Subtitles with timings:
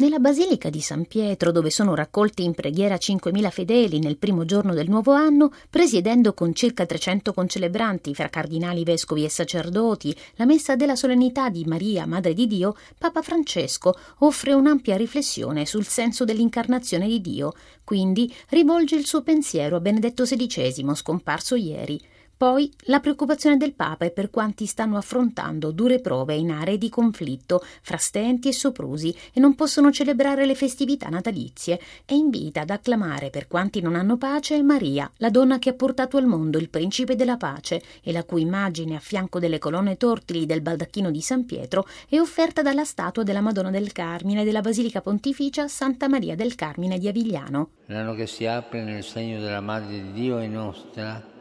[0.00, 4.72] Nella Basilica di San Pietro, dove sono raccolti in preghiera 5.000 fedeli nel primo giorno
[4.72, 10.74] del nuovo anno, presiedendo con circa 300 concelebranti fra cardinali, vescovi e sacerdoti la messa
[10.74, 17.06] della solennità di Maria, Madre di Dio, Papa Francesco offre un'ampia riflessione sul senso dell'incarnazione
[17.06, 17.52] di Dio,
[17.84, 22.00] quindi rivolge il suo pensiero a Benedetto XVI, scomparso ieri.
[22.40, 26.88] Poi la preoccupazione del Papa è per quanti stanno affrontando dure prove in aree di
[26.88, 32.70] conflitto fra stenti e soprusi e non possono celebrare le festività natalizie e invita ad
[32.70, 36.70] acclamare per quanti non hanno pace Maria, la donna che ha portato al mondo il
[36.70, 41.20] principe della pace e la cui immagine a fianco delle colonne tortili del baldacchino di
[41.20, 46.36] San Pietro è offerta dalla statua della Madonna del Carmine della Basilica Pontificia Santa Maria
[46.36, 47.72] del Carmine di Avigliano.
[47.88, 51.36] L'anno che si apre nel segno della Madre di Dio è nostra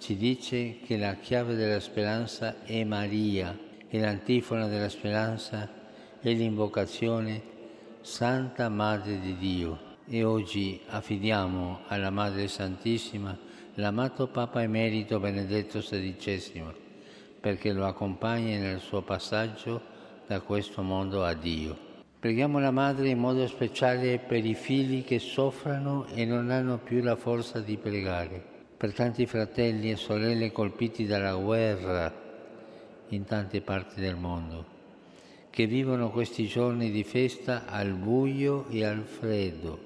[0.00, 5.68] ci dice che la chiave della speranza è Maria e l'antifona della speranza
[6.18, 7.42] è l'invocazione
[8.00, 9.78] Santa Madre di Dio.
[10.06, 13.36] E oggi affidiamo alla Madre Santissima
[13.74, 16.64] l'amato Papa Emerito Benedetto XVI
[17.38, 19.82] perché lo accompagni nel suo passaggio
[20.26, 21.76] da questo mondo a Dio.
[22.18, 27.02] Preghiamo la Madre in modo speciale per i figli che soffrono e non hanno più
[27.02, 28.49] la forza di pregare
[28.80, 32.10] per tanti fratelli e sorelle colpiti dalla guerra
[33.08, 34.64] in tante parti del mondo,
[35.50, 39.78] che vivono questi giorni di festa al buio e al freddo,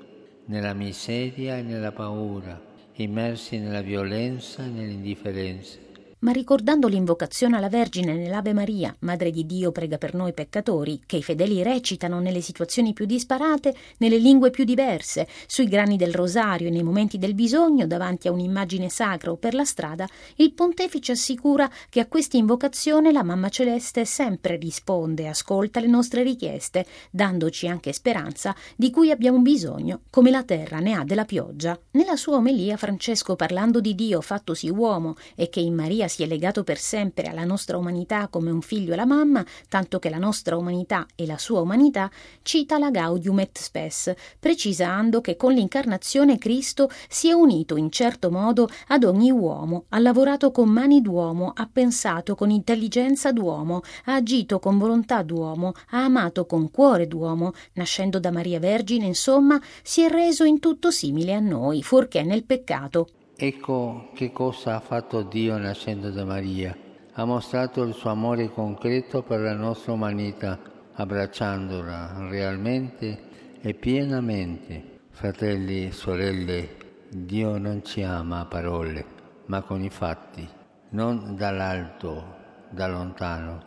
[0.44, 5.76] nella miseria e nella paura, immersi nella violenza e nell'indifferenza
[6.24, 11.18] ma ricordando l'invocazione alla Vergine nell'Ave Maria, Madre di Dio prega per noi peccatori, che
[11.18, 16.68] i fedeli recitano nelle situazioni più disparate, nelle lingue più diverse, sui grani del rosario
[16.68, 21.12] e nei momenti del bisogno, davanti a un'immagine sacra o per la strada, il pontefice
[21.12, 26.86] assicura che a questa invocazione la Mamma Celeste sempre risponde e ascolta le nostre richieste,
[27.10, 31.78] dandoci anche speranza di cui abbiamo bisogno, come la terra ne ha della pioggia.
[31.90, 36.26] Nella sua omelia Francesco, parlando di Dio fattosi uomo e che in Maria si è
[36.26, 40.18] legato per sempre alla nostra umanità come un figlio e la mamma, tanto che la
[40.18, 42.08] nostra umanità e la sua umanità,
[42.42, 48.30] cita la Gaudium et Spes, precisando che con l'incarnazione Cristo si è unito in certo
[48.30, 54.14] modo ad ogni uomo, ha lavorato con mani d'uomo, ha pensato con intelligenza d'uomo, ha
[54.14, 60.02] agito con volontà d'uomo, ha amato con cuore d'uomo, nascendo da Maria Vergine, insomma, si
[60.02, 63.08] è reso in tutto simile a noi, fuorché nel peccato.
[63.36, 66.76] Ecco che cosa ha fatto Dio nascendo da Maria.
[67.14, 70.56] Ha mostrato il suo amore concreto per la nostra umanità,
[70.92, 75.00] abbracciandola realmente e pienamente.
[75.10, 76.76] Fratelli e sorelle,
[77.08, 79.04] Dio non ci ama a parole,
[79.46, 80.48] ma con i fatti,
[80.90, 82.36] non dall'alto,
[82.70, 83.62] da lontano,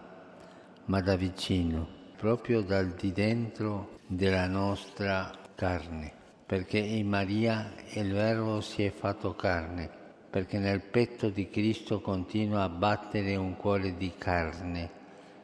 [0.85, 1.85] ma da vicino,
[2.15, 6.16] proprio dal di dentro della nostra carne
[6.47, 9.89] perché in Maria il Verbo si è fatto carne,
[10.29, 14.89] perché nel petto di Cristo continua a battere un cuore di carne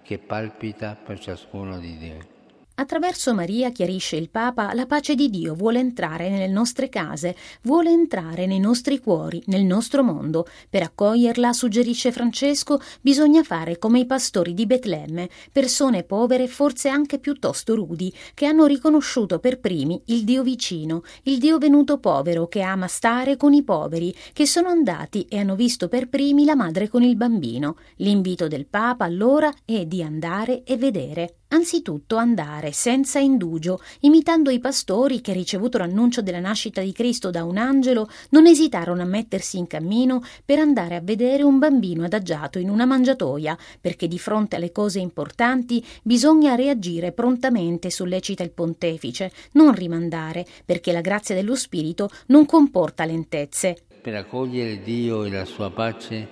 [0.02, 2.33] che palpita per ciascuno di noi.
[2.76, 7.92] Attraverso Maria, chiarisce il Papa, la pace di Dio vuole entrare nelle nostre case, vuole
[7.92, 10.48] entrare nei nostri cuori, nel nostro mondo.
[10.72, 17.20] Per accoglierla, suggerisce Francesco, bisogna fare come i pastori di Betlemme, persone povere, forse anche
[17.20, 22.62] piuttosto rudi, che hanno riconosciuto per primi il Dio vicino, il Dio venuto povero che
[22.62, 26.88] ama stare con i poveri, che sono andati e hanno visto per primi la madre
[26.88, 27.76] con il bambino.
[27.98, 31.36] L'invito del Papa allora è di andare e vedere.
[31.54, 37.44] Anzitutto andare senza indugio, imitando i pastori che, ricevuto l'annuncio della nascita di Cristo da
[37.44, 42.58] un angelo, non esitarono a mettersi in cammino per andare a vedere un bambino adagiato
[42.58, 49.32] in una mangiatoia, perché di fronte alle cose importanti bisogna reagire prontamente, sollecita il pontefice,
[49.52, 53.78] non rimandare, perché la grazia dello Spirito non comporta lentezze.
[54.02, 56.28] Per accogliere Dio e la sua pace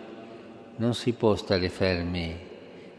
[0.78, 2.50] non si può stare fermi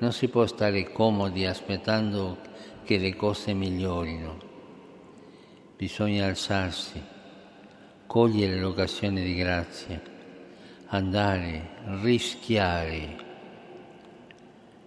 [0.03, 2.37] non si può stare comodi aspettando
[2.83, 4.37] che le cose migliorino.
[5.77, 7.01] Bisogna alzarsi,
[8.09, 10.03] cogliere l'occasione di grazia,
[10.87, 11.69] andare,
[12.03, 13.17] rischiare.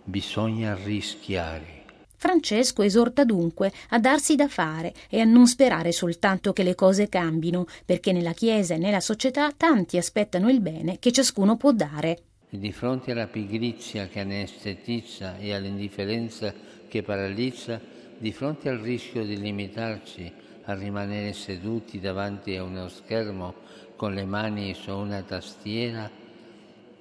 [0.04, 1.84] Bisogna rischiare.
[2.18, 7.08] Francesco esorta dunque a darsi da fare e a non sperare soltanto che le cose
[7.08, 12.35] cambino, perché nella Chiesa e nella società tanti aspettano il bene che ciascuno può dare.
[12.58, 16.54] Di fronte alla pigrizia che anestetizza e all'indifferenza
[16.88, 17.82] che paralizza,
[18.18, 20.32] di fronte al rischio di limitarci
[20.64, 23.56] a rimanere seduti davanti a uno schermo
[23.98, 26.10] con le mani su una tastiera,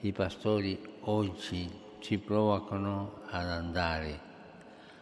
[0.01, 4.21] i pastori oggi ci provocano ad andare,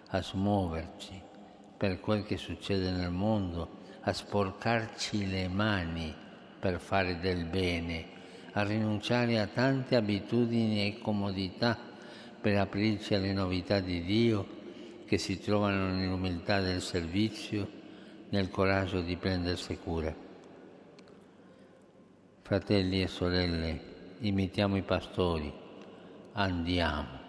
[0.09, 1.21] a smuoverci,
[1.79, 6.15] per quel che succede nel mondo, a sporcarci le mani
[6.61, 8.12] per fare del bene,
[8.53, 11.79] a rinunciare a tante abitudini e comodità
[12.41, 14.61] per aprirci alle novità di Dio
[15.07, 17.69] che si trovano nell'umiltà del servizio,
[18.31, 20.15] nel coraggio di prendersi cura.
[22.43, 23.81] Fratelli e sorelle,
[24.21, 25.53] imitiamo i pastori,
[26.33, 27.22] andiamo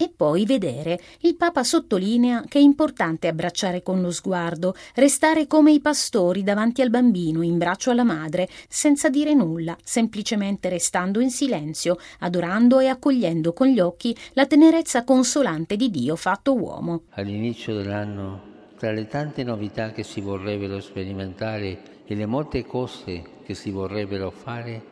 [0.00, 0.98] e poi vedere.
[1.20, 6.80] Il Papa sottolinea che è importante abbracciare con lo sguardo, restare come i pastori davanti
[6.80, 12.86] al bambino, in braccio alla madre, senza dire nulla, semplicemente restando in silenzio, adorando e
[12.86, 17.02] accogliendo con gli occhi la tenerezza consolante di Dio fatto uomo.
[17.10, 18.40] All'inizio dell'anno,
[18.78, 24.30] tra le tante novità che si vorrebbero sperimentare e le molte cose che si vorrebbero
[24.30, 24.82] fare,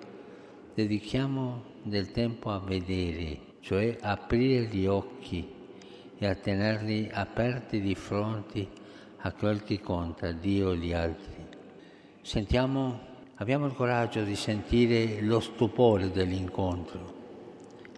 [0.75, 5.57] dedichiamo del tempo a vedere cioè aprire gli occhi
[6.19, 8.67] e a tenerli aperti di fronte
[9.19, 11.47] a quel che conta, Dio e gli altri.
[12.23, 13.01] Sentiamo,
[13.37, 17.15] abbiamo il coraggio di sentire lo stupore dell'incontro,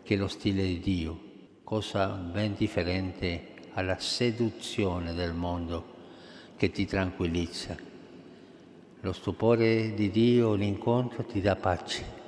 [0.02, 1.20] che è lo stile di Dio,
[1.64, 5.98] cosa ben differente alla seduzione del mondo
[6.56, 7.76] che ti tranquillizza.
[9.00, 12.19] Lo stupore di Dio, l'incontro ti dà pace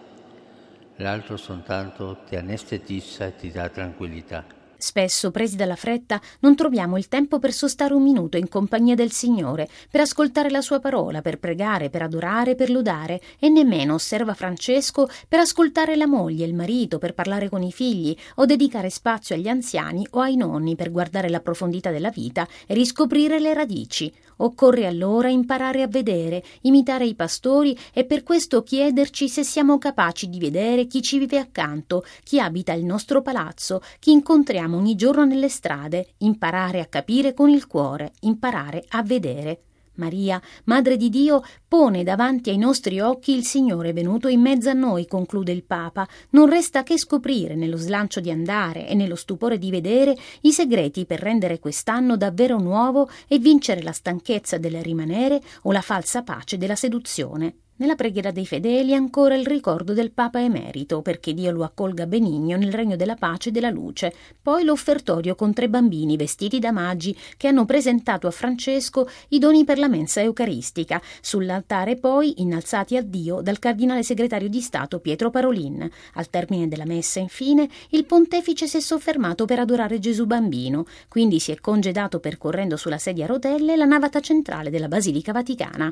[1.02, 4.61] l'altro soltanto ti anestetizza e ti dà tranquillità.
[4.82, 9.12] Spesso, presi dalla fretta, non troviamo il tempo per sostare un minuto in compagnia del
[9.12, 14.34] Signore, per ascoltare la sua parola, per pregare, per adorare, per lodare, e nemmeno, osserva
[14.34, 19.36] Francesco, per ascoltare la moglie, il marito, per parlare con i figli, o dedicare spazio
[19.36, 24.12] agli anziani o ai nonni per guardare la profondità della vita e riscoprire le radici.
[24.38, 30.28] Occorre allora imparare a vedere, imitare i pastori e per questo chiederci se siamo capaci
[30.28, 35.24] di vedere chi ci vive accanto, chi abita il nostro palazzo, chi incontriamo ogni giorno
[35.24, 39.62] nelle strade, imparare a capire con il cuore, imparare a vedere.
[39.94, 44.72] Maria, Madre di Dio, pone davanti ai nostri occhi il Signore venuto in mezzo a
[44.72, 46.08] noi, conclude il Papa.
[46.30, 51.04] Non resta che scoprire, nello slancio di andare e nello stupore di vedere, i segreti
[51.04, 56.56] per rendere quest'anno davvero nuovo e vincere la stanchezza del rimanere o la falsa pace
[56.56, 57.56] della seduzione.
[57.82, 62.56] Nella preghiera dei fedeli ancora il ricordo del Papa emerito, perché Dio lo accolga benigno
[62.56, 67.12] nel regno della pace e della luce, poi l'offertorio con tre bambini vestiti da magi
[67.36, 73.02] che hanno presentato a Francesco i doni per la mensa eucaristica, sull'altare poi innalzati a
[73.02, 75.90] Dio dal cardinale segretario di Stato Pietro Parolin.
[76.14, 81.40] Al termine della messa, infine, il pontefice si è soffermato per adorare Gesù bambino, quindi
[81.40, 85.90] si è congedato percorrendo sulla sedia a rotelle la navata centrale della Basilica Vaticana.